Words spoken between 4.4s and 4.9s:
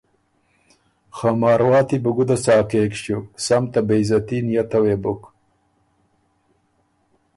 نئته